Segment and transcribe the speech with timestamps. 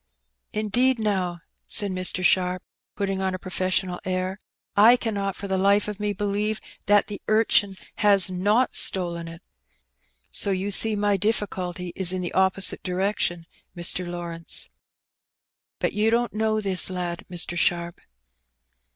[0.53, 2.23] "Indeed, now, said Mr.
[2.23, 2.63] Sharp,
[2.95, 4.39] putting on a professional air,"
[4.89, 9.43] I cannot for the Ufe of me believe that the urchin has not stolen it.
[10.31, 13.45] So you see my difficulty is in the opposite direction,
[13.77, 14.09] Mr.
[14.09, 14.69] Lawrence.
[14.71, 15.71] A Teeriblb Alteenativb.
[15.77, 17.55] 163" But you dou't know this lad, Mr.
[17.55, 18.01] Sharp."